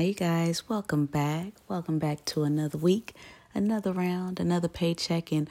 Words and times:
Hi, 0.00 0.06
you 0.06 0.14
guys. 0.14 0.66
Welcome 0.66 1.04
back. 1.04 1.52
Welcome 1.68 1.98
back 1.98 2.24
to 2.24 2.44
another 2.44 2.78
week, 2.78 3.14
another 3.54 3.92
round, 3.92 4.40
another 4.40 4.66
paycheck 4.66 5.30
in 5.30 5.46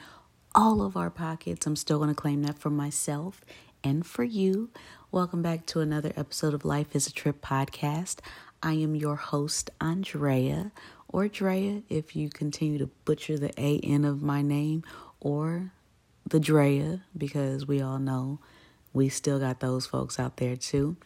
all 0.56 0.82
of 0.82 0.96
our 0.96 1.08
pockets. 1.08 1.68
I'm 1.68 1.76
still 1.76 1.98
going 1.98 2.10
to 2.10 2.20
claim 2.20 2.42
that 2.42 2.58
for 2.58 2.68
myself 2.68 3.44
and 3.84 4.04
for 4.04 4.24
you. 4.24 4.70
Welcome 5.12 5.40
back 5.40 5.66
to 5.66 5.78
another 5.78 6.12
episode 6.16 6.52
of 6.52 6.64
Life 6.64 6.96
is 6.96 7.06
a 7.06 7.12
Trip 7.12 7.40
podcast. 7.40 8.18
I 8.60 8.72
am 8.72 8.96
your 8.96 9.14
host, 9.14 9.70
Andrea, 9.80 10.72
or 11.06 11.28
Drea, 11.28 11.82
if 11.88 12.16
you 12.16 12.28
continue 12.28 12.78
to 12.78 12.90
butcher 13.04 13.38
the 13.38 13.52
A 13.56 13.78
N 13.78 14.04
of 14.04 14.20
my 14.20 14.42
name, 14.42 14.82
or 15.20 15.70
the 16.28 16.40
Drea, 16.40 17.04
because 17.16 17.68
we 17.68 17.80
all 17.80 18.00
know 18.00 18.40
we 18.92 19.10
still 19.10 19.38
got 19.38 19.60
those 19.60 19.86
folks 19.86 20.18
out 20.18 20.38
there 20.38 20.56
too. 20.56 20.96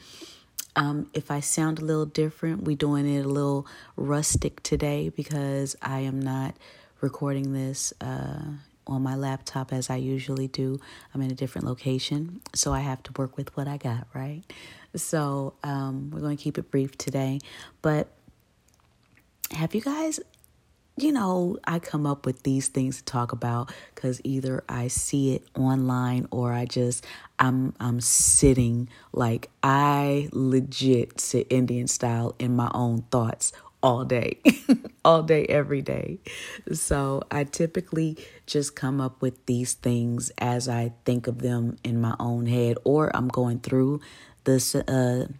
Um, 0.76 1.08
if 1.14 1.30
I 1.30 1.40
sound 1.40 1.78
a 1.78 1.84
little 1.84 2.06
different, 2.06 2.64
we're 2.64 2.76
doing 2.76 3.08
it 3.08 3.24
a 3.24 3.28
little 3.28 3.66
rustic 3.96 4.62
today 4.62 5.08
because 5.08 5.76
I 5.80 6.00
am 6.00 6.20
not 6.20 6.56
recording 7.00 7.52
this 7.52 7.92
uh, 8.00 8.42
on 8.86 9.02
my 9.02 9.14
laptop 9.14 9.72
as 9.72 9.88
I 9.88 9.96
usually 9.96 10.48
do. 10.48 10.80
I'm 11.14 11.22
in 11.22 11.30
a 11.30 11.34
different 11.34 11.66
location, 11.66 12.40
so 12.54 12.72
I 12.72 12.80
have 12.80 13.02
to 13.04 13.12
work 13.16 13.36
with 13.36 13.56
what 13.56 13.68
I 13.68 13.76
got, 13.76 14.06
right? 14.14 14.42
So 14.96 15.54
um, 15.62 16.10
we're 16.10 16.20
going 16.20 16.36
to 16.36 16.42
keep 16.42 16.58
it 16.58 16.70
brief 16.70 16.96
today. 16.98 17.38
But 17.82 18.08
have 19.52 19.74
you 19.74 19.80
guys 19.80 20.20
you 20.96 21.12
know, 21.12 21.58
I 21.64 21.78
come 21.80 22.06
up 22.06 22.24
with 22.24 22.42
these 22.44 22.68
things 22.68 22.98
to 22.98 23.04
talk 23.04 23.32
about 23.32 23.72
cuz 23.94 24.20
either 24.22 24.62
I 24.68 24.88
see 24.88 25.34
it 25.34 25.44
online 25.56 26.28
or 26.30 26.52
I 26.52 26.66
just 26.66 27.04
I'm 27.38 27.74
I'm 27.80 28.00
sitting 28.00 28.88
like 29.12 29.50
I 29.62 30.28
legit 30.32 31.20
sit 31.20 31.46
Indian 31.50 31.88
style 31.88 32.34
in 32.38 32.54
my 32.54 32.70
own 32.74 33.02
thoughts 33.10 33.52
all 33.82 34.04
day. 34.04 34.40
all 35.04 35.22
day 35.22 35.44
every 35.46 35.82
day. 35.82 36.18
So, 36.72 37.22
I 37.30 37.44
typically 37.44 38.16
just 38.46 38.74
come 38.74 38.98
up 38.98 39.20
with 39.20 39.44
these 39.44 39.74
things 39.74 40.32
as 40.38 40.68
I 40.68 40.92
think 41.04 41.26
of 41.26 41.42
them 41.42 41.76
in 41.84 42.00
my 42.00 42.16
own 42.18 42.46
head 42.46 42.78
or 42.84 43.14
I'm 43.14 43.28
going 43.28 43.58
through 43.60 44.00
the 44.44 44.56
uh, 44.88 45.32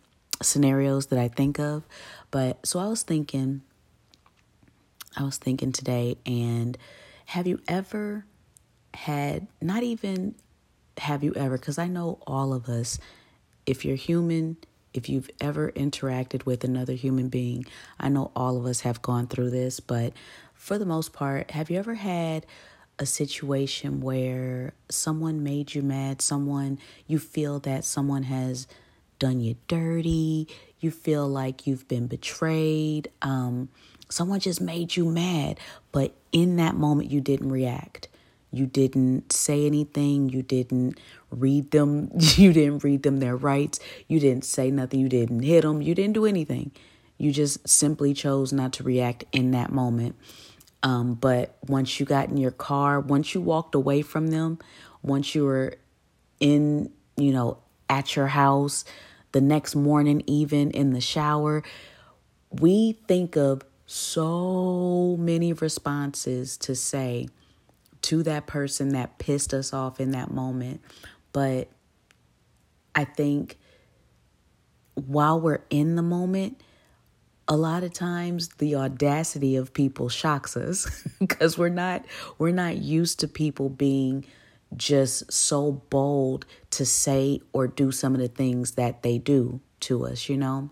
scenarios 0.43 1.07
that 1.07 1.19
I 1.19 1.29
think 1.29 1.59
of. 1.59 1.85
But 2.31 2.67
so 2.67 2.79
I 2.81 2.87
was 2.87 3.03
thinking 3.03 3.63
I 5.17 5.23
was 5.23 5.37
thinking 5.37 5.73
today, 5.73 6.17
and 6.27 6.77
have 7.27 7.47
you 7.47 7.61
ever 7.69 8.25
had, 8.95 9.47
not 9.61 9.83
even 9.83 10.35
have 10.99 11.25
you 11.25 11.33
ever, 11.35 11.59
because 11.59 11.79
I 11.79 11.87
know 11.89 12.19
all 12.27 12.53
of 12.53 12.69
us, 12.69 12.99
if 13.67 13.85
you're 13.85 13.97
human, 13.97 14.57
if 14.93 15.09
you've 15.09 15.31
ever 15.41 15.73
interacted 15.73 16.47
with 16.47 16.65
another 16.65 16.93
human 16.93 17.29
being, 17.29 17.67
I 17.99 18.09
know 18.09 18.31
all 18.37 18.57
of 18.57 18.67
us 18.67 18.81
have 18.81 19.03
gone 19.03 19.27
through 19.27 19.51
this, 19.51 19.81
but 19.81 20.13
for 20.55 20.79
the 20.79 20.87
most 20.87 21.13
part, 21.13 21.51
have 21.51 21.71
you 21.71 21.79
ever 21.79 21.95
had 21.95 22.47
a 22.99 23.07
situation 23.07 24.01
where 24.01 24.73
someone 24.89 25.43
made 25.43 25.75
you 25.75 25.83
mad, 25.83 26.23
someone 26.23 26.79
you 27.09 27.19
feel 27.19 27.59
that 27.61 27.85
someone 27.85 28.23
has 28.25 28.69
done 29.19 29.41
you 29.41 29.57
dirty, 29.67 30.47
you 30.79 30.91
feel 30.91 31.27
like 31.27 31.67
you've 31.67 31.89
been 31.89 32.07
betrayed, 32.07 33.09
um, 33.23 33.69
Someone 34.15 34.39
just 34.39 34.61
made 34.61 34.95
you 34.95 35.07
mad, 35.07 35.59
but 35.91 36.15
in 36.31 36.55
that 36.57 36.77
moment, 36.77 37.11
you 37.11 37.21
didn't 37.21 37.51
react. 37.51 38.07
You 38.53 38.65
didn't 38.65 39.33
say 39.33 39.67
anything. 39.67 40.29
You 40.29 40.41
didn't 40.41 41.01
read 41.33 41.73
them. 41.73 42.13
You 42.37 42.53
didn't 42.53 42.85
read 42.85 43.03
them 43.03 43.19
their 43.19 43.35
rights. 43.35 43.81
You 44.07 44.21
didn't 44.21 44.45
say 44.45 44.71
nothing. 44.71 45.01
You 45.01 45.09
didn't 45.09 45.41
hit 45.41 45.63
them. 45.63 45.83
You 45.83 45.97
didn't 45.97 46.13
do 46.13 46.27
anything. 46.27 46.71
You 47.19 47.33
just 47.33 47.69
simply 47.69 48.15
chose 48.15 48.53
not 48.53 48.73
to 48.75 48.85
react 48.85 49.25
in 49.33 49.51
that 49.51 49.73
moment. 49.73 50.15
Um, 50.85 51.15
but 51.15 51.57
once 51.67 51.99
you 51.99 52.07
got 52.07 52.29
in 52.29 52.37
your 52.37 52.53
car, 52.53 53.01
once 53.01 53.35
you 53.35 53.41
walked 53.41 53.75
away 53.75 54.03
from 54.03 54.29
them, 54.29 54.61
once 55.03 55.35
you 55.35 55.45
were 55.45 55.75
in, 56.39 56.93
you 57.17 57.33
know, 57.33 57.59
at 57.91 58.15
your 58.15 58.29
house, 58.29 58.85
the 59.33 59.41
next 59.41 59.75
morning, 59.75 60.23
even 60.29 60.71
in 60.71 60.93
the 60.93 61.01
shower, 61.01 61.65
we 62.53 62.93
think 63.09 63.35
of 63.37 63.63
so 63.87 65.17
many 65.19 65.53
responses 65.53 66.57
to 66.59 66.75
say 66.75 67.29
to 68.03 68.23
that 68.23 68.47
person 68.47 68.91
that 68.91 69.19
pissed 69.19 69.55
us 69.55 69.73
off 69.73 70.01
in 70.01 70.11
that 70.11 70.31
moment. 70.31 70.81
But 71.33 71.69
I 72.95 73.05
think 73.05 73.59
while 74.95 75.41
we're 75.41 75.65
in 75.71 75.97
the 75.97 76.03
moment, 76.03 76.61
a 77.49 77.57
lot 77.57 77.83
of 77.83 77.93
times 77.93 78.49
the 78.59 78.77
audacity 78.77 79.57
of 79.57 79.73
people 79.73 80.09
shocks 80.09 80.57
us 80.57 81.07
because 81.19 81.59
we're 81.59 81.69
not 81.69 82.05
we're 82.39 82.53
not 82.53 82.79
used 82.79 83.21
to 83.21 83.29
people 83.29 83.69
being 83.69 84.25
just 84.77 85.31
so 85.33 85.73
bold 85.73 86.47
to 86.71 86.85
say 86.87 87.41
or 87.53 87.67
do 87.67 87.93
some 87.93 88.15
of 88.15 88.21
the 88.21 88.29
things 88.29 88.73
that 88.73 89.03
they 89.03 89.19
do 89.19 89.61
to 89.81 90.07
us, 90.07 90.29
you 90.29 90.37
know? 90.37 90.71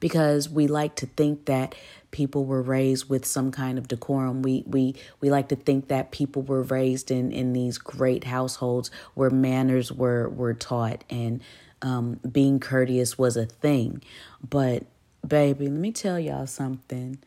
Because 0.00 0.48
we 0.48 0.66
like 0.66 0.96
to 0.96 1.06
think 1.06 1.46
that 1.46 1.74
people 2.10 2.44
were 2.44 2.62
raised 2.62 3.08
with 3.08 3.26
some 3.26 3.50
kind 3.50 3.76
of 3.76 3.88
decorum. 3.88 4.42
We 4.42 4.62
we 4.66 4.94
we 5.20 5.30
like 5.30 5.48
to 5.48 5.56
think 5.56 5.88
that 5.88 6.12
people 6.12 6.42
were 6.42 6.62
raised 6.62 7.10
in 7.10 7.32
in 7.32 7.52
these 7.52 7.78
great 7.78 8.24
households 8.24 8.90
where 9.14 9.30
manners 9.30 9.92
were 9.92 10.28
were 10.28 10.54
taught 10.54 11.04
and 11.10 11.42
um, 11.82 12.20
being 12.30 12.60
courteous 12.60 13.18
was 13.18 13.36
a 13.36 13.46
thing. 13.46 14.02
But 14.48 14.84
baby, 15.26 15.68
let 15.68 15.80
me 15.80 15.92
tell 15.92 16.18
y'all 16.18 16.46
something. 16.46 17.18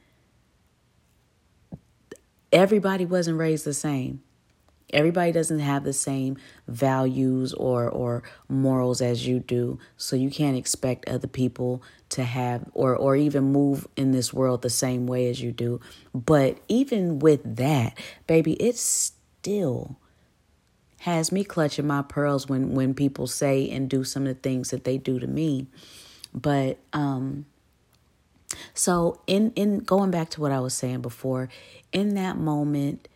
Everybody 2.51 3.05
wasn't 3.05 3.37
raised 3.37 3.65
the 3.65 3.73
same. 3.73 4.21
Everybody 4.93 5.33
doesn't 5.33 5.59
have 5.59 5.83
the 5.83 5.91
same 5.91 6.37
values 6.67 7.53
or 7.53 7.89
or 7.89 8.23
morals 8.47 9.01
as 9.01 9.27
you 9.27 9.39
do, 9.39 9.79
so 9.97 10.15
you 10.15 10.29
can't 10.29 10.55
expect 10.55 11.09
other 11.09 11.27
people 11.27 11.83
to 12.09 12.23
have 12.23 12.63
or 12.73 12.95
or 12.95 13.15
even 13.17 13.51
move 13.51 13.85
in 13.97 14.11
this 14.11 14.33
world 14.33 14.61
the 14.61 14.69
same 14.69 15.05
way 15.05 15.29
as 15.29 15.41
you 15.41 15.51
do. 15.51 15.81
But 16.13 16.59
even 16.69 17.19
with 17.19 17.57
that, 17.57 17.97
baby, 18.27 18.53
it 18.53 18.77
still 18.77 19.97
has 20.99 21.31
me 21.31 21.43
clutching 21.43 21.85
my 21.87 22.01
pearls 22.01 22.47
when 22.47 22.73
when 22.73 22.93
people 22.93 23.27
say 23.27 23.69
and 23.69 23.89
do 23.89 24.03
some 24.03 24.23
of 24.23 24.29
the 24.29 24.41
things 24.41 24.71
that 24.71 24.83
they 24.85 24.97
do 24.97 25.19
to 25.19 25.27
me. 25.27 25.67
But 26.33 26.79
um 26.93 27.45
so 28.73 29.19
in 29.27 29.51
in 29.55 29.79
going 29.79 30.11
back 30.11 30.29
to 30.31 30.41
what 30.41 30.51
I 30.51 30.59
was 30.59 30.73
saying 30.73 31.01
before, 31.01 31.49
in 31.91 32.15
that 32.15 32.37
moment 32.37 33.07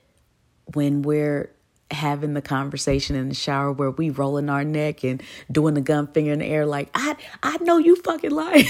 when 0.73 1.01
we're 1.01 1.49
having 1.91 2.33
the 2.33 2.41
conversation 2.41 3.15
in 3.15 3.29
the 3.29 3.35
shower 3.35 3.71
where 3.71 3.91
we 3.91 4.09
rolling 4.09 4.49
our 4.49 4.63
neck 4.63 5.03
and 5.03 5.21
doing 5.51 5.73
the 5.73 5.81
gun 5.81 6.07
finger 6.07 6.31
in 6.31 6.39
the 6.39 6.45
air 6.45 6.65
like 6.65 6.89
I 6.93 7.15
I 7.43 7.57
know 7.57 7.77
you 7.77 7.95
fucking 7.97 8.31
lying. 8.31 8.67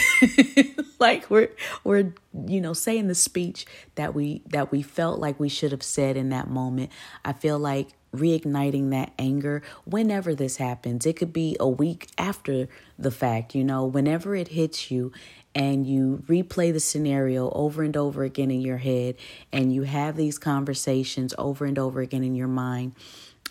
like 1.00 1.30
we're 1.30 1.52
we're 1.84 2.14
you 2.48 2.62
know 2.62 2.74
saying 2.74 3.08
the 3.08 3.16
speech 3.16 3.66
that 3.96 4.14
we 4.14 4.42
that 4.48 4.72
we 4.72 4.82
felt 4.82 5.20
like 5.20 5.40
we 5.40 5.50
should 5.50 5.72
have 5.72 5.84
said 5.84 6.18
in 6.18 6.30
that 6.30 6.50
moment. 6.50 6.92
I 7.24 7.34
feel 7.34 7.60
like 7.60 7.90
reigniting 8.16 8.90
that 8.92 9.14
anger 9.18 9.62
whenever 9.86 10.36
this 10.36 10.58
happens. 10.58 11.06
It 11.06 11.16
could 11.16 11.34
be 11.34 11.56
a 11.60 11.68
week 11.68 12.10
after 12.18 12.68
the 13.00 13.12
fact, 13.12 13.56
you 13.56 13.64
know, 13.64 13.86
whenever 13.86 14.36
it 14.36 14.50
hits 14.50 14.92
you 14.92 15.12
and 15.54 15.86
you 15.86 16.24
replay 16.28 16.72
the 16.72 16.80
scenario 16.80 17.50
over 17.52 17.84
and 17.84 17.98
over 17.98 18.24
again 18.24 18.52
in 18.52 18.62
your 18.62 18.78
head 18.78 19.16
and 19.52 19.74
you 19.74 19.84
have 19.84 20.16
these 20.16 20.38
conversations 20.38 21.34
over 21.38 21.66
and 21.66 21.78
over 21.78 22.02
again 22.02 22.24
in 22.24 22.36
your 22.36 22.48
mind 22.48 22.96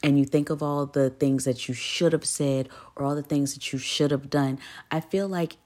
and 0.03 0.19
you 0.19 0.25
think 0.25 0.51
of 0.51 0.63
all 0.63 0.87
the 0.87 1.11
things 1.11 1.45
that 1.45 1.69
you 1.69 1.75
should 1.75 2.13
have 2.13 2.25
said 2.25 2.69
or 2.97 3.05
all 3.05 3.15
the 3.15 3.23
things 3.23 3.55
that 3.55 3.73
you 3.73 3.79
should 3.79 4.11
have 4.11 4.31
done, 4.31 4.59
I 4.91 5.01
feel 5.01 5.29
like 5.29 5.57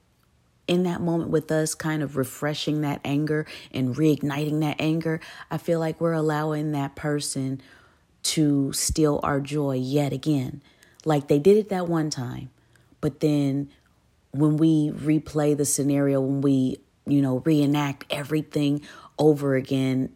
in 0.67 0.83
that 0.83 1.01
moment 1.01 1.29
with 1.29 1.51
us 1.51 1.75
kind 1.75 2.01
of 2.01 2.17
refreshing 2.17 2.81
that 2.81 2.99
anger 3.05 3.45
and 3.71 3.95
reigniting 3.95 4.61
that 4.61 4.75
anger, 4.79 5.19
I 5.49 5.57
feel 5.57 5.79
like 5.79 6.01
we're 6.01 6.13
allowing 6.13 6.71
that 6.71 6.95
person 6.95 7.61
to 8.23 8.73
steal 8.73 9.19
our 9.23 9.39
joy 9.39 9.75
yet 9.75 10.11
again. 10.11 10.61
Like 11.05 11.27
they 11.27 11.39
did 11.39 11.57
it 11.57 11.69
that 11.69 11.87
one 11.87 12.09
time, 12.09 12.49
but 12.99 13.19
then 13.19 13.69
when 14.37 14.57
we 14.57 14.91
replay 14.91 15.55
the 15.55 15.65
scenario, 15.65 16.21
when 16.21 16.41
we, 16.41 16.77
you 17.05 17.21
know, 17.21 17.39
reenact 17.39 18.05
everything 18.09 18.81
over 19.17 19.55
again 19.55 20.13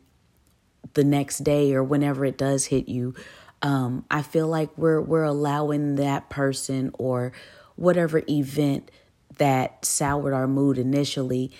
the 0.94 1.04
next 1.04 1.40
day 1.40 1.74
or 1.74 1.84
whenever 1.84 2.26
it 2.26 2.38
does 2.38 2.66
hit 2.66 2.88
you, 2.88 3.14
um, 3.62 4.06
I 4.10 4.22
feel 4.22 4.48
like 4.48 4.70
we're 4.78 5.02
we're 5.02 5.24
allowing 5.24 5.96
that 5.96 6.30
person 6.30 6.92
or 6.98 7.34
whatever 7.76 8.22
event 8.30 8.92
that 9.38 9.84
soured 9.86 10.34
our 10.34 10.48
mood 10.48 10.78
initially, 10.78 11.52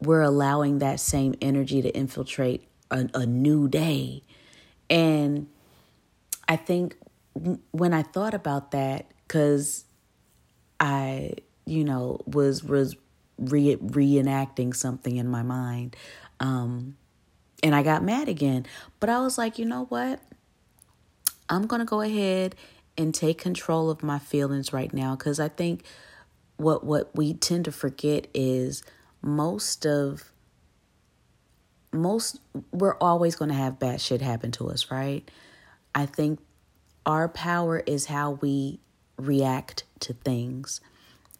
we're 0.00 0.22
allowing 0.22 0.78
that 0.78 1.00
same 1.00 1.34
energy 1.40 1.82
to 1.82 1.94
infiltrate 1.94 2.66
a, 2.90 3.08
a 3.14 3.26
new 3.26 3.68
day. 3.68 4.22
And 4.88 5.48
I 6.48 6.56
think 6.56 6.96
when 7.72 7.92
I 7.92 8.02
thought 8.02 8.34
about 8.34 8.70
that, 8.70 9.06
because 9.26 9.84
I 10.80 11.34
you 11.66 11.84
know, 11.84 12.20
was 12.26 12.64
was 12.64 12.96
re- 13.38 13.76
reenacting 13.76 14.74
something 14.74 15.16
in 15.16 15.28
my 15.28 15.42
mind. 15.42 15.96
Um, 16.40 16.96
and 17.62 17.74
I 17.74 17.82
got 17.82 18.02
mad 18.02 18.28
again. 18.28 18.66
But 19.00 19.10
I 19.10 19.20
was 19.20 19.38
like, 19.38 19.58
you 19.58 19.64
know 19.64 19.84
what? 19.86 20.20
I'm 21.48 21.66
going 21.66 21.80
to 21.80 21.86
go 21.86 22.00
ahead 22.00 22.54
and 22.98 23.14
take 23.14 23.38
control 23.38 23.90
of 23.90 24.02
my 24.02 24.18
feelings 24.18 24.72
right 24.72 24.92
now 24.92 25.16
because 25.16 25.38
I 25.38 25.48
think 25.48 25.84
what 26.56 26.84
what 26.84 27.14
we 27.14 27.34
tend 27.34 27.66
to 27.66 27.72
forget 27.72 28.26
is 28.32 28.82
most 29.22 29.84
of 29.86 30.32
most 31.92 32.40
we're 32.72 32.96
always 32.98 33.36
going 33.36 33.50
to 33.50 33.54
have 33.54 33.78
bad 33.78 34.00
shit 34.00 34.20
happen 34.20 34.50
to 34.52 34.68
us, 34.68 34.90
right? 34.90 35.28
I 35.94 36.06
think 36.06 36.40
our 37.04 37.28
power 37.28 37.78
is 37.86 38.06
how 38.06 38.32
we 38.32 38.80
react 39.16 39.84
to 40.00 40.12
things. 40.12 40.80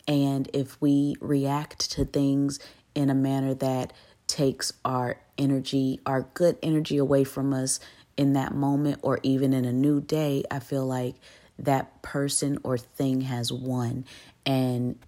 And 0.08 0.48
if 0.52 0.80
we 0.80 1.16
react 1.20 1.90
to 1.92 2.04
things 2.04 2.58
in 2.94 3.10
a 3.10 3.14
manner 3.14 3.54
that 3.54 3.92
takes 4.26 4.72
our 4.84 5.20
energy, 5.38 6.00
our 6.06 6.22
good 6.34 6.58
energy 6.62 6.96
away 6.96 7.24
from 7.24 7.52
us 7.52 7.80
in 8.16 8.32
that 8.32 8.54
moment 8.54 9.00
or 9.02 9.20
even 9.22 9.52
in 9.52 9.64
a 9.64 9.72
new 9.72 10.00
day, 10.00 10.44
I 10.50 10.58
feel 10.58 10.86
like 10.86 11.16
that 11.58 12.02
person 12.02 12.58
or 12.62 12.78
thing 12.78 13.22
has 13.22 13.52
won. 13.52 14.04
And 14.44 14.98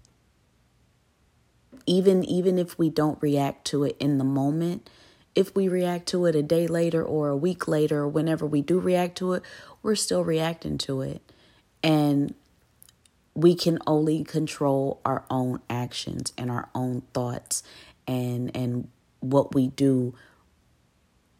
even 1.85 2.23
even 2.23 2.59
if 2.59 2.77
we 2.77 2.89
don't 2.89 3.21
react 3.21 3.65
to 3.65 3.83
it 3.83 3.95
in 3.99 4.17
the 4.17 4.23
moment, 4.23 4.89
if 5.35 5.55
we 5.55 5.67
react 5.67 6.07
to 6.07 6.25
it 6.25 6.35
a 6.35 6.43
day 6.43 6.67
later 6.67 7.03
or 7.03 7.29
a 7.29 7.37
week 7.37 7.67
later 7.67 7.99
or 7.99 8.07
whenever 8.07 8.45
we 8.45 8.61
do 8.61 8.79
react 8.79 9.17
to 9.19 9.33
it, 9.33 9.43
we're 9.81 9.95
still 9.95 10.23
reacting 10.23 10.77
to 10.79 11.01
it. 11.01 11.21
And 11.81 12.35
we 13.39 13.55
can 13.55 13.79
only 13.87 14.23
control 14.23 14.99
our 15.05 15.23
own 15.29 15.61
actions 15.69 16.33
and 16.37 16.51
our 16.51 16.69
own 16.75 17.01
thoughts 17.13 17.63
and 18.05 18.55
and 18.55 18.89
what 19.21 19.53
we 19.53 19.67
do 19.67 20.13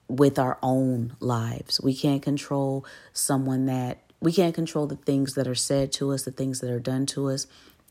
with 0.07 0.39
our 0.39 0.57
own 0.63 1.15
lives. 1.19 1.79
We 1.81 1.93
can't 1.93 2.21
control 2.21 2.85
someone 3.13 3.65
that 3.65 3.99
we 4.21 4.31
can't 4.31 4.55
control 4.55 4.87
the 4.87 4.95
things 4.95 5.33
that 5.35 5.47
are 5.47 5.55
said 5.55 5.91
to 5.93 6.11
us, 6.11 6.23
the 6.23 6.31
things 6.31 6.59
that 6.59 6.69
are 6.69 6.79
done 6.79 7.05
to 7.07 7.29
us, 7.29 7.47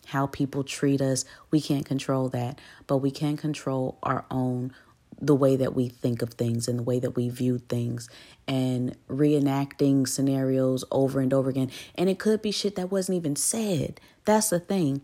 how 0.07 0.27
people 0.27 0.65
treat 0.65 1.01
us. 1.01 1.25
We 1.51 1.61
can't 1.61 1.87
control 1.87 2.29
that, 2.31 2.61
but 2.87 2.99
we 2.99 3.11
can 3.11 3.37
control 3.37 3.99
our 4.03 4.25
own 4.31 4.73
the 5.21 5.35
way 5.35 5.57
that 5.57 5.75
we 5.75 5.89
think 5.89 6.23
of 6.23 6.35
things 6.35 6.69
and 6.69 6.79
the 6.79 6.83
way 6.83 7.01
that 7.01 7.17
we 7.17 7.29
view 7.29 7.59
things 7.59 8.09
and 8.47 8.97
reenacting 9.09 10.07
scenarios 10.07 10.85
over 10.91 11.21
and 11.21 11.35
over 11.35 11.51
again. 11.51 11.71
And 11.95 12.09
it 12.09 12.19
could 12.19 12.41
be 12.41 12.53
shit 12.53 12.77
that 12.77 12.91
wasn't 12.91 13.17
even 13.17 13.37
said. 13.37 14.01
That's 14.25 14.51
the 14.51 14.61
thing. 14.61 15.03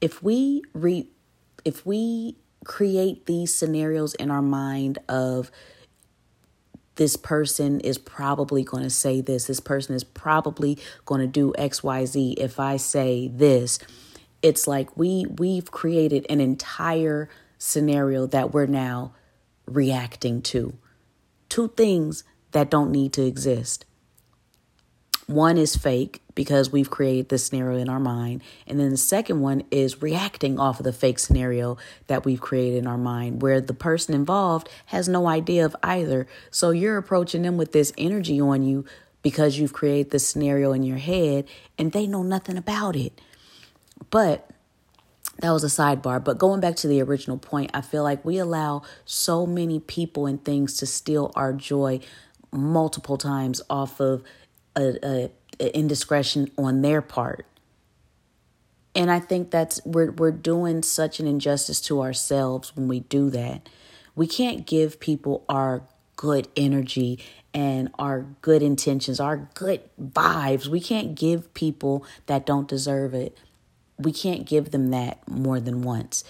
If 0.00 0.22
we 0.22 0.62
re 0.74 1.08
if 1.64 1.86
we 1.86 2.36
create 2.64 3.26
these 3.26 3.54
scenarios 3.54 4.14
in 4.14 4.30
our 4.30 4.42
mind 4.42 4.98
of 5.08 5.50
this 6.96 7.16
person 7.16 7.80
is 7.80 7.98
probably 7.98 8.62
going 8.62 8.82
to 8.82 8.90
say 8.90 9.20
this, 9.20 9.46
this 9.46 9.60
person 9.60 9.94
is 9.94 10.04
probably 10.04 10.78
going 11.04 11.20
to 11.20 11.26
do 11.26 11.52
XYZ 11.58 12.34
if 12.38 12.60
I 12.60 12.76
say 12.76 13.28
this. 13.28 13.78
It's 14.42 14.66
like 14.66 14.96
we 14.96 15.26
we've 15.26 15.70
created 15.70 16.26
an 16.28 16.40
entire 16.40 17.30
scenario 17.58 18.26
that 18.26 18.52
we're 18.52 18.66
now 18.66 19.14
reacting 19.66 20.42
to. 20.42 20.76
Two 21.48 21.68
things 21.68 22.24
that 22.52 22.70
don't 22.70 22.90
need 22.90 23.12
to 23.14 23.26
exist. 23.26 23.84
One 25.26 25.56
is 25.56 25.74
fake 25.74 26.20
because 26.34 26.70
we've 26.70 26.90
created 26.90 27.28
this 27.30 27.46
scenario 27.46 27.78
in 27.78 27.88
our 27.88 28.00
mind. 28.00 28.42
And 28.66 28.78
then 28.78 28.90
the 28.90 28.96
second 28.96 29.40
one 29.40 29.62
is 29.70 30.02
reacting 30.02 30.58
off 30.58 30.80
of 30.80 30.84
the 30.84 30.92
fake 30.92 31.18
scenario 31.18 31.78
that 32.08 32.24
we've 32.24 32.40
created 32.40 32.78
in 32.78 32.86
our 32.86 32.98
mind, 32.98 33.40
where 33.40 33.60
the 33.60 33.72
person 33.72 34.14
involved 34.14 34.68
has 34.86 35.08
no 35.08 35.26
idea 35.26 35.64
of 35.64 35.74
either. 35.82 36.26
So 36.50 36.70
you're 36.70 36.98
approaching 36.98 37.42
them 37.42 37.56
with 37.56 37.72
this 37.72 37.92
energy 37.96 38.40
on 38.40 38.62
you 38.62 38.84
because 39.22 39.58
you've 39.58 39.72
created 39.72 40.10
this 40.10 40.26
scenario 40.26 40.72
in 40.72 40.82
your 40.82 40.98
head 40.98 41.46
and 41.78 41.92
they 41.92 42.06
know 42.06 42.22
nothing 42.22 42.58
about 42.58 42.94
it. 42.94 43.18
But 44.10 44.50
that 45.38 45.50
was 45.50 45.64
a 45.64 45.68
sidebar. 45.68 46.22
But 46.22 46.38
going 46.38 46.60
back 46.60 46.76
to 46.76 46.88
the 46.88 47.02
original 47.02 47.38
point, 47.38 47.70
I 47.74 47.80
feel 47.80 48.02
like 48.02 48.24
we 48.24 48.38
allow 48.38 48.82
so 49.04 49.46
many 49.46 49.80
people 49.80 50.26
and 50.26 50.42
things 50.44 50.76
to 50.78 50.86
steal 50.86 51.32
our 51.34 51.52
joy 51.52 52.00
multiple 52.52 53.18
times 53.18 53.60
off 53.68 54.00
of 54.00 54.22
a, 54.76 54.94
a, 55.02 55.30
a 55.60 55.76
indiscretion 55.76 56.50
on 56.56 56.82
their 56.82 57.02
part. 57.02 57.46
And 58.94 59.10
I 59.10 59.18
think 59.18 59.50
that's 59.50 59.84
we're 59.84 60.12
we're 60.12 60.30
doing 60.30 60.82
such 60.82 61.18
an 61.18 61.26
injustice 61.26 61.80
to 61.82 62.00
ourselves 62.00 62.76
when 62.76 62.86
we 62.86 63.00
do 63.00 63.28
that. 63.30 63.68
We 64.14 64.28
can't 64.28 64.66
give 64.66 65.00
people 65.00 65.44
our 65.48 65.82
good 66.14 66.46
energy 66.56 67.18
and 67.52 67.90
our 67.98 68.20
good 68.40 68.62
intentions, 68.62 69.18
our 69.18 69.48
good 69.54 69.80
vibes. 70.00 70.68
We 70.68 70.80
can't 70.80 71.16
give 71.16 71.52
people 71.54 72.06
that 72.26 72.46
don't 72.46 72.68
deserve 72.68 73.14
it 73.14 73.36
we 73.98 74.12
can't 74.12 74.46
give 74.46 74.70
them 74.70 74.90
that 74.90 75.26
more 75.28 75.60
than 75.60 75.82
once. 75.82 76.24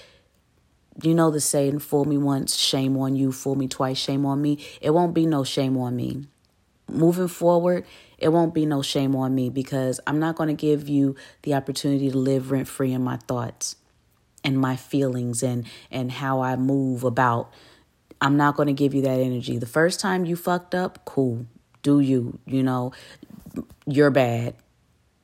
You 1.03 1.15
know 1.15 1.31
the 1.31 1.41
saying, 1.41 1.81
fool 1.81 2.05
me 2.05 2.17
once, 2.17 2.55
shame 2.55 2.97
on 2.97 3.17
you, 3.17 3.33
fool 3.33 3.57
me 3.57 3.67
twice, 3.67 3.99
shame 3.99 4.25
on 4.25 4.41
me. 4.41 4.65
It 4.81 4.91
won't 4.91 5.15
be 5.15 5.27
no 5.27 5.43
shame 5.43 5.77
on 5.77 5.97
me. 5.97 6.27
Moving 6.89 7.29
forward, 7.29 7.85
it 8.19 8.29
won't 8.29 8.55
be 8.55 8.67
no 8.67 8.83
shame 8.83 9.17
on 9.17 9.35
me 9.35 9.51
because 9.51 9.99
I'm 10.07 10.21
not 10.21 10.37
going 10.37 10.49
to 10.49 10.55
give 10.55 10.89
you 10.89 11.17
the 11.43 11.55
opportunity 11.55 12.11
to 12.11 12.17
live 12.17 12.51
rent 12.51 12.69
free 12.69 12.93
in 12.93 13.03
my 13.03 13.17
thoughts 13.17 13.77
and 14.45 14.59
my 14.59 14.77
feelings 14.77 15.43
and 15.43 15.67
and 15.91 16.13
how 16.13 16.43
I 16.43 16.57
move 16.57 17.03
about. 17.03 17.53
I'm 18.21 18.37
not 18.37 18.55
going 18.55 18.69
to 18.69 18.73
give 18.73 18.95
you 18.95 19.03
that 19.03 19.19
energy. 19.19 19.59
The 19.59 19.67
first 19.67 19.99
time 19.99 20.25
you 20.25 20.37
fucked 20.37 20.75
up, 20.75 21.05
cool. 21.05 21.47
Do 21.83 22.01
you, 22.01 22.39
you 22.47 22.63
know, 22.63 22.93
you're 23.87 24.11
bad 24.11 24.55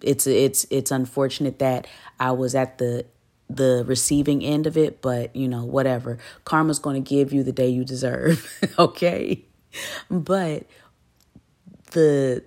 it's 0.02 0.26
it's 0.26 0.66
it's 0.70 0.90
unfortunate 0.90 1.58
that 1.58 1.86
I 2.18 2.32
was 2.32 2.54
at 2.54 2.78
the 2.78 3.06
the 3.48 3.84
receiving 3.86 4.44
end 4.44 4.66
of 4.66 4.76
it, 4.76 5.02
but 5.02 5.34
you 5.34 5.48
know, 5.48 5.64
whatever. 5.64 6.18
Karma's 6.44 6.78
going 6.78 7.02
to 7.02 7.08
give 7.08 7.32
you 7.32 7.42
the 7.42 7.52
day 7.52 7.68
you 7.68 7.84
deserve, 7.84 8.48
okay? 8.78 9.44
But 10.08 10.66
the 11.92 12.44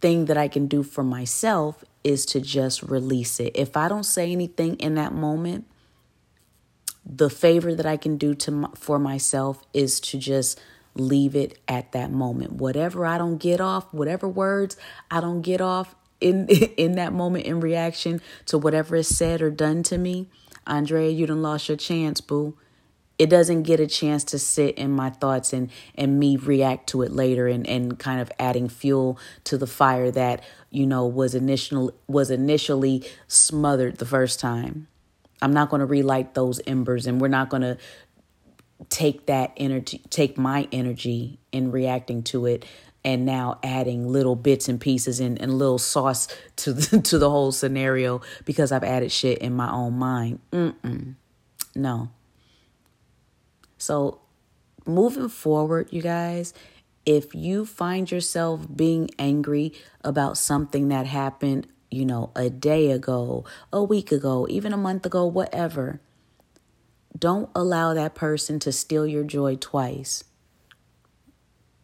thing 0.00 0.24
that 0.26 0.36
I 0.36 0.48
can 0.48 0.66
do 0.66 0.82
for 0.82 1.04
myself 1.04 1.84
is 2.02 2.26
to 2.26 2.40
just 2.40 2.82
release 2.82 3.38
it. 3.38 3.52
If 3.54 3.76
I 3.76 3.88
don't 3.88 4.04
say 4.04 4.32
anything 4.32 4.76
in 4.76 4.94
that 4.96 5.12
moment, 5.12 5.66
the 7.04 7.30
favor 7.30 7.74
that 7.74 7.86
I 7.86 7.96
can 7.96 8.16
do 8.16 8.34
to 8.34 8.50
my, 8.50 8.68
for 8.74 8.98
myself 8.98 9.64
is 9.72 10.00
to 10.00 10.18
just 10.18 10.60
leave 10.94 11.34
it 11.34 11.58
at 11.68 11.92
that 11.92 12.10
moment. 12.10 12.52
Whatever 12.52 13.06
I 13.06 13.18
don't 13.18 13.38
get 13.38 13.60
off, 13.60 13.92
whatever 13.92 14.28
words 14.28 14.76
I 15.10 15.20
don't 15.20 15.42
get 15.42 15.60
off, 15.60 15.94
in 16.22 16.48
in 16.76 16.92
that 16.92 17.12
moment 17.12 17.46
in 17.46 17.60
reaction 17.60 18.20
to 18.46 18.58
whatever 18.58 18.96
is 18.96 19.14
said 19.14 19.42
or 19.42 19.50
done 19.50 19.82
to 19.84 19.98
me, 19.98 20.28
Andrea, 20.66 21.10
you 21.10 21.26
done 21.26 21.42
lost 21.42 21.68
your 21.68 21.76
chance, 21.76 22.20
boo. 22.20 22.56
It 23.18 23.28
doesn't 23.30 23.62
get 23.64 23.78
a 23.78 23.86
chance 23.86 24.24
to 24.24 24.38
sit 24.38 24.76
in 24.76 24.90
my 24.90 25.10
thoughts 25.10 25.52
and 25.52 25.70
and 25.94 26.18
me 26.18 26.36
react 26.36 26.88
to 26.88 27.02
it 27.02 27.12
later 27.12 27.46
and 27.46 27.66
and 27.66 27.98
kind 27.98 28.20
of 28.20 28.32
adding 28.38 28.68
fuel 28.68 29.18
to 29.44 29.58
the 29.58 29.66
fire 29.66 30.10
that 30.10 30.42
you 30.70 30.86
know 30.86 31.06
was 31.06 31.34
initial 31.34 31.92
was 32.06 32.30
initially 32.30 33.04
smothered 33.28 33.98
the 33.98 34.06
first 34.06 34.40
time. 34.40 34.88
I'm 35.40 35.52
not 35.52 35.70
going 35.70 35.80
to 35.80 35.86
relight 35.86 36.34
those 36.34 36.60
embers, 36.66 37.06
and 37.06 37.20
we're 37.20 37.28
not 37.28 37.50
going 37.50 37.62
to 37.62 37.76
take 38.88 39.26
that 39.26 39.52
energy, 39.56 40.00
take 40.10 40.38
my 40.38 40.68
energy 40.72 41.38
in 41.52 41.70
reacting 41.70 42.22
to 42.22 42.46
it 42.46 42.64
and 43.04 43.24
now 43.24 43.58
adding 43.62 44.06
little 44.08 44.36
bits 44.36 44.68
and 44.68 44.80
pieces 44.80 45.20
and, 45.20 45.40
and 45.40 45.58
little 45.58 45.78
sauce 45.78 46.28
to 46.56 46.72
the, 46.72 47.00
to 47.04 47.18
the 47.18 47.30
whole 47.30 47.52
scenario 47.52 48.20
because 48.44 48.72
I've 48.72 48.84
added 48.84 49.10
shit 49.10 49.38
in 49.38 49.54
my 49.54 49.70
own 49.70 49.94
mind. 49.94 50.40
Mm-mm. 50.52 51.14
No. 51.74 52.10
So 53.78 54.20
moving 54.86 55.28
forward, 55.28 55.88
you 55.90 56.02
guys, 56.02 56.54
if 57.04 57.34
you 57.34 57.66
find 57.66 58.10
yourself 58.10 58.66
being 58.74 59.10
angry 59.18 59.72
about 60.04 60.38
something 60.38 60.88
that 60.88 61.06
happened, 61.06 61.66
you 61.90 62.04
know, 62.04 62.30
a 62.36 62.48
day 62.48 62.90
ago, 62.90 63.44
a 63.72 63.82
week 63.82 64.12
ago, 64.12 64.46
even 64.48 64.72
a 64.72 64.76
month 64.76 65.04
ago, 65.04 65.26
whatever, 65.26 66.00
don't 67.18 67.50
allow 67.54 67.92
that 67.94 68.14
person 68.14 68.58
to 68.60 68.72
steal 68.72 69.06
your 69.06 69.24
joy 69.24 69.56
twice. 69.56 70.24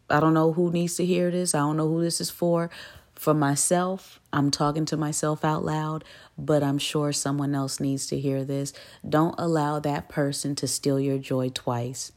I 0.09 0.19
don't 0.19 0.33
know 0.33 0.53
who 0.53 0.71
needs 0.71 0.95
to 0.95 1.05
hear 1.05 1.31
this. 1.31 1.53
I 1.53 1.59
don't 1.59 1.77
know 1.77 1.87
who 1.87 2.01
this 2.01 2.21
is 2.21 2.29
for. 2.29 2.69
For 3.15 3.33
myself, 3.33 4.19
I'm 4.31 4.49
talking 4.49 4.85
to 4.85 4.97
myself 4.97 5.43
out 5.43 5.65
loud, 5.65 6.05
but 6.37 6.63
I'm 6.63 6.77
sure 6.77 7.11
someone 7.11 7.53
else 7.53 7.79
needs 7.79 8.07
to 8.07 8.19
hear 8.19 8.45
this. 8.45 8.71
Don't 9.07 9.35
allow 9.37 9.79
that 9.79 10.07
person 10.07 10.55
to 10.55 10.67
steal 10.67 10.99
your 10.99 11.17
joy 11.17 11.49
twice. 11.49 12.13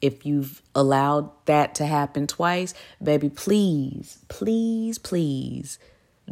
If 0.00 0.24
you've 0.24 0.62
allowed 0.74 1.30
that 1.46 1.74
to 1.76 1.86
happen 1.86 2.26
twice, 2.26 2.74
baby, 3.02 3.28
please, 3.28 4.24
please, 4.28 4.98
please 4.98 5.78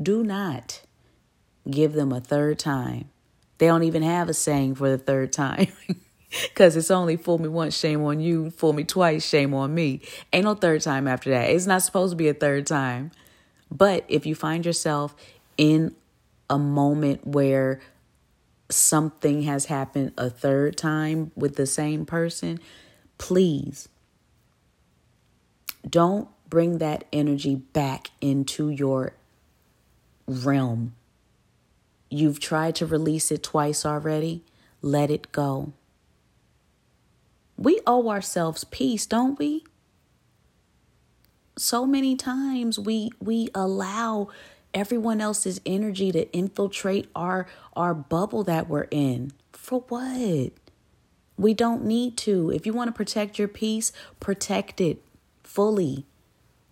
do 0.01 0.23
not 0.23 0.83
give 1.71 1.93
them 1.93 2.13
a 2.13 2.21
third 2.21 2.59
time. 2.59 3.11
They 3.59 3.67
don't 3.67 3.85
even 3.85 4.03
have 4.03 4.29
a 4.29 4.35
saying 4.35 4.75
for 4.77 4.91
the 4.91 4.99
third 4.99 5.33
time. 5.33 5.69
Because 6.49 6.77
it's 6.77 6.91
only 6.91 7.17
fool 7.17 7.39
me 7.39 7.49
once, 7.49 7.77
shame 7.77 8.03
on 8.05 8.21
you. 8.21 8.51
Fool 8.51 8.73
me 8.73 8.85
twice, 8.85 9.27
shame 9.27 9.55
on 9.55 9.75
me. 9.75 10.01
Ain't 10.33 10.45
no 10.45 10.55
third 10.55 10.81
time 10.81 11.07
after 11.07 11.31
that. 11.31 11.51
It's 11.51 11.67
not 11.67 11.83
supposed 11.83 12.13
to 12.13 12.17
be 12.17 12.29
a 12.29 12.35
third 12.35 12.67
time. 12.67 13.11
But 13.71 14.05
if 14.09 14.27
you 14.27 14.35
find 14.35 14.65
yourself 14.65 15.15
in 15.57 15.95
a 16.49 16.59
moment 16.59 17.27
where 17.27 17.81
something 18.71 19.43
has 19.43 19.67
happened 19.67 20.13
a 20.17 20.31
third 20.31 20.77
time 20.77 21.33
with 21.37 21.57
the 21.57 21.67
same 21.67 22.07
person, 22.07 22.59
please 23.19 23.89
don't 25.89 26.29
bring 26.49 26.79
that 26.79 27.05
energy 27.13 27.55
back 27.57 28.11
into 28.21 28.69
your 28.69 29.15
realm. 30.27 30.95
You've 32.11 32.41
tried 32.41 32.75
to 32.77 32.87
release 32.87 33.31
it 33.31 33.43
twice 33.43 33.87
already. 33.87 34.45
Let 34.83 35.11
it 35.11 35.33
go. 35.33 35.73
We 37.63 37.79
owe 37.87 38.09
ourselves 38.09 38.65
peace, 38.65 39.07
don't 39.07 39.39
we? 39.39 39.65
So 41.57 41.87
many 41.87 42.17
times 42.17 42.77
we 42.77 43.13
we 43.21 43.51
allow 43.55 44.31
everyone 44.75 45.21
else's 45.21 45.61
energy 45.65 46.11
to 46.11 46.29
infiltrate 46.33 47.09
our 47.15 47.47
our 47.77 47.95
bubble 47.95 48.43
that 48.45 48.69
we're 48.69 48.89
in. 48.91 49.31
For 49.53 49.79
what? 49.83 50.51
We 51.37 51.55
don't 51.55 51.85
need 51.85 52.17
to. 52.19 52.51
If 52.51 52.67
you 52.67 52.73
want 52.73 52.89
to 52.89 52.93
protect 52.93 53.39
your 53.39 53.47
peace, 53.47 53.93
protect 54.19 54.81
it 54.81 55.01
fully. 55.45 56.05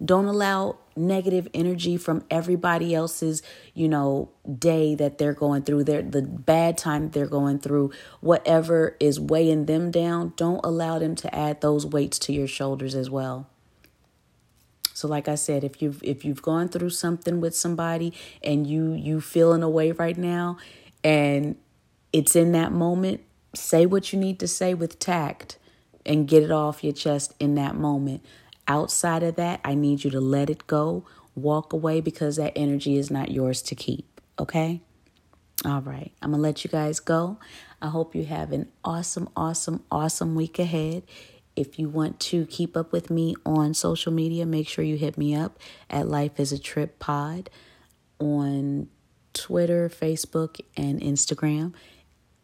Don't 0.05 0.25
allow 0.27 0.79
negative 1.01 1.49
energy 1.55 1.97
from 1.97 2.25
everybody 2.31 2.95
else's, 2.95 3.43
you 3.75 3.89
know, 3.89 4.31
day 4.59 4.95
that 4.95 5.19
they're 5.19 5.35
going 5.35 5.63
through, 5.63 5.85
their 5.85 6.03
the 6.03 6.23
bad 6.23 6.79
time 6.79 7.11
they're 7.11 7.27
going 7.27 7.59
through, 7.59 7.91
whatever 8.21 8.97
is 9.01 9.19
weighing 9.19 9.67
them 9.67 9.91
down, 9.91 10.33
don't 10.37 10.61
allow 10.65 10.99
them 10.99 11.15
to 11.17 11.35
add 11.35 11.61
those 11.61 11.87
weights 11.87 12.19
to 12.21 12.33
your 12.33 12.47
shoulders 12.47 12.95
as 12.95 13.11
well. 13.11 13.49
So 14.95 15.09
like 15.09 15.29
I 15.29 15.35
said, 15.35 15.65
if 15.65 15.81
you've 15.81 16.03
if 16.03 16.27
you've 16.27 16.43
gone 16.43 16.69
through 16.69 16.91
something 16.91 17.41
with 17.41 17.57
somebody 17.57 18.13
and 18.43 18.67
you 18.67 18.93
you 18.93 19.23
feeling 19.23 19.63
away 19.63 19.93
right 19.93 20.19
now 20.19 20.59
and 21.03 21.57
it's 22.13 22.37
in 22.37 22.53
that 22.53 22.71
moment, 22.73 23.23
say 23.55 23.87
what 23.87 24.13
you 24.13 24.19
need 24.19 24.39
to 24.41 24.49
say 24.49 24.75
with 24.75 24.99
tact 24.99 25.57
and 26.05 26.29
get 26.29 26.43
it 26.43 26.51
off 26.51 26.85
your 26.85 26.93
chest 26.93 27.35
in 27.41 27.55
that 27.55 27.77
moment. 27.77 28.23
Outside 28.71 29.25
of 29.25 29.35
that, 29.35 29.61
I 29.65 29.75
need 29.75 30.05
you 30.05 30.13
to 30.13 30.21
let 30.21 30.49
it 30.49 30.69
go, 30.69 31.05
walk 31.35 31.73
away 31.73 32.01
because 32.01 32.37
that 32.37 32.53
energy 32.55 32.97
is 32.97 33.11
not 33.11 33.33
yours 33.33 33.63
to 33.63 33.75
keep. 33.75 34.21
Okay? 34.39 34.81
All 35.65 35.81
right. 35.81 36.13
I'm 36.23 36.31
to 36.31 36.39
let 36.39 36.63
you 36.63 36.71
guys 36.71 37.01
go. 37.01 37.41
I 37.83 37.89
hope 37.89 38.15
you 38.15 38.27
have 38.27 38.53
an 38.53 38.69
awesome, 38.85 39.29
awesome, 39.35 39.83
awesome 39.91 40.37
week 40.37 40.61
ahead. 40.61 41.03
If 41.57 41.81
you 41.81 41.89
want 41.89 42.21
to 42.21 42.47
keep 42.47 42.77
up 42.77 42.93
with 42.93 43.11
me 43.11 43.35
on 43.45 43.75
social 43.75 44.13
media, 44.13 44.47
make 44.47 44.69
sure 44.69 44.85
you 44.85 44.97
hit 44.97 45.19
me 45.19 45.35
up 45.35 45.59
at 45.91 46.07
Life 46.07 46.39
is 46.39 46.53
a 46.53 46.59
Trip 46.59 47.01
Pod 47.01 47.51
on 48.21 48.87
Twitter, 49.33 49.89
Facebook, 49.89 50.61
and 50.77 51.01
Instagram. 51.01 51.75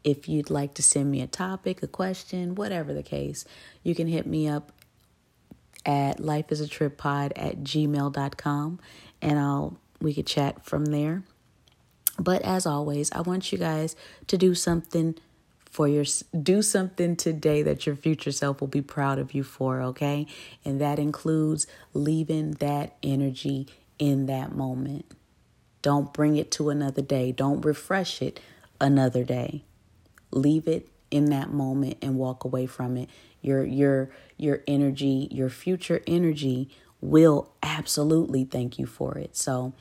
If 0.02 0.28
you'd 0.28 0.50
like 0.50 0.74
to 0.74 0.82
send 0.82 1.08
me 1.08 1.20
a 1.20 1.28
topic, 1.28 1.84
a 1.84 1.86
question, 1.86 2.56
whatever 2.56 2.92
the 2.92 3.04
case, 3.04 3.44
you 3.84 3.94
can 3.94 4.08
hit 4.08 4.26
me 4.26 4.48
up 4.48 4.72
at 5.86 6.18
lifeisatrippod 6.18 7.32
at 7.36 7.60
gmail.com 7.60 8.80
and 9.22 9.38
I'll 9.38 9.78
we 10.00 10.12
could 10.12 10.26
chat 10.26 10.64
from 10.64 10.86
there. 10.86 11.22
But 12.18 12.42
as 12.42 12.66
always, 12.66 13.10
I 13.12 13.20
want 13.20 13.52
you 13.52 13.58
guys 13.58 13.96
to 14.26 14.36
do 14.36 14.54
something 14.54 15.14
for 15.70 15.86
your 15.86 16.04
do 16.42 16.62
something 16.62 17.16
today 17.16 17.62
that 17.62 17.86
your 17.86 17.96
future 17.96 18.32
self 18.32 18.60
will 18.60 18.68
be 18.68 18.82
proud 18.82 19.18
of 19.18 19.34
you 19.34 19.42
for, 19.42 19.82
okay? 19.82 20.26
And 20.64 20.80
that 20.80 20.98
includes 20.98 21.66
leaving 21.92 22.52
that 22.52 22.96
energy 23.02 23.68
in 23.98 24.26
that 24.26 24.54
moment. 24.54 25.06
Don't 25.82 26.12
bring 26.12 26.36
it 26.36 26.50
to 26.52 26.70
another 26.70 27.02
day. 27.02 27.30
Don't 27.30 27.64
refresh 27.64 28.22
it 28.22 28.40
another 28.80 29.22
day. 29.22 29.64
Leave 30.30 30.66
it 30.66 30.88
in 31.10 31.26
that 31.26 31.52
moment 31.52 31.98
and 32.02 32.16
walk 32.16 32.44
away 32.44 32.66
from 32.66 32.96
it 32.96 33.08
your 33.46 33.64
your 33.64 34.10
your 34.36 34.62
energy, 34.66 35.28
your 35.30 35.48
future 35.48 36.02
energy 36.06 36.68
will 37.00 37.52
absolutely 37.62 38.44
thank 38.44 38.78
you 38.78 38.86
for 38.86 39.16
it. 39.16 39.36
So 39.36 39.72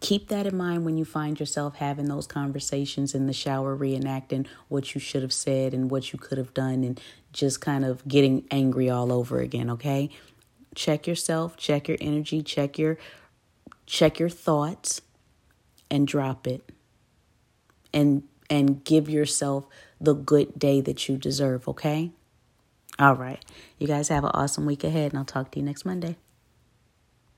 keep 0.00 0.28
that 0.28 0.46
in 0.46 0.56
mind 0.56 0.84
when 0.84 0.96
you 0.98 1.04
find 1.04 1.38
yourself 1.38 1.76
having 1.76 2.06
those 2.06 2.26
conversations 2.26 3.14
in 3.14 3.26
the 3.26 3.32
shower, 3.32 3.76
reenacting 3.76 4.46
what 4.68 4.94
you 4.94 5.00
should 5.00 5.22
have 5.22 5.32
said 5.32 5.72
and 5.72 5.90
what 5.90 6.12
you 6.12 6.18
could 6.18 6.38
have 6.38 6.52
done, 6.52 6.82
and 6.82 7.00
just 7.32 7.60
kind 7.60 7.84
of 7.84 8.06
getting 8.08 8.44
angry 8.50 8.90
all 8.90 9.12
over 9.12 9.38
again. 9.38 9.70
Okay, 9.70 10.10
check 10.74 11.06
yourself, 11.06 11.56
check 11.56 11.88
your 11.88 11.98
energy, 12.00 12.42
check 12.42 12.78
your 12.78 12.98
check 13.86 14.18
your 14.18 14.28
thoughts, 14.28 15.00
and 15.90 16.06
drop 16.08 16.46
it, 16.46 16.68
and 17.94 18.24
and 18.50 18.84
give 18.84 19.08
yourself 19.08 19.66
the 20.00 20.14
good 20.14 20.58
day 20.58 20.80
that 20.80 21.08
you 21.08 21.16
deserve. 21.16 21.68
Okay. 21.68 22.10
All 22.98 23.16
right. 23.16 23.42
You 23.78 23.86
guys 23.86 24.08
have 24.08 24.24
an 24.24 24.30
awesome 24.34 24.66
week 24.66 24.84
ahead, 24.84 25.12
and 25.12 25.18
I'll 25.18 25.24
talk 25.24 25.50
to 25.52 25.58
you 25.58 25.64
next 25.64 25.84
Monday. 25.84 26.16